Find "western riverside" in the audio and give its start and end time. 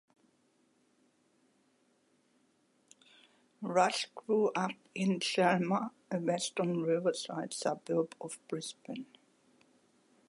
6.17-7.53